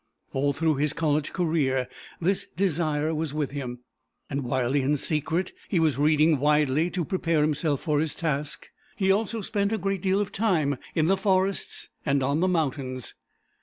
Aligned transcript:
All 0.33 0.51
through 0.51 0.77
his 0.77 0.93
college 0.93 1.31
career 1.31 1.87
this 2.19 2.47
desire 2.57 3.13
was 3.13 3.35
with 3.35 3.51
him, 3.51 3.81
and 4.31 4.43
while 4.43 4.73
in 4.73 4.97
secret 4.97 5.51
he 5.69 5.79
was 5.79 5.99
reading 5.99 6.39
widely 6.39 6.89
to 6.89 7.05
prepare 7.05 7.41
himself 7.43 7.81
for 7.81 7.99
his 7.99 8.15
task, 8.15 8.69
he 8.95 9.11
also 9.11 9.41
spent 9.41 9.71
a 9.71 9.77
great 9.77 10.01
deal 10.01 10.19
of 10.19 10.31
time 10.31 10.79
in 10.95 11.05
the 11.05 11.15
forests 11.17 11.89
and 12.03 12.23
on 12.23 12.39
the 12.39 12.47
mountains. 12.47 13.13